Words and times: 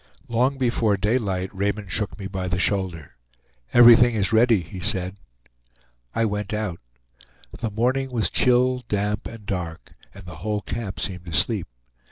Long 0.27 0.57
before 0.57 0.97
daylight 0.97 1.51
Raymond 1.53 1.91
shook 1.91 2.17
me 2.17 2.25
by 2.25 2.47
the 2.47 2.57
shoulder. 2.57 3.17
"Everything 3.71 4.15
is 4.15 4.33
ready," 4.33 4.61
he 4.61 4.79
said. 4.79 5.15
I 6.15 6.25
went 6.25 6.55
out. 6.55 6.79
The 7.59 7.69
morning 7.69 8.09
was 8.11 8.31
chill, 8.31 8.83
damp, 8.89 9.27
and 9.27 9.45
dark; 9.45 9.91
and 10.15 10.25
the 10.25 10.37
whole 10.37 10.61
camp 10.61 10.99
seemed 10.99 11.27
asleep. 11.27 11.67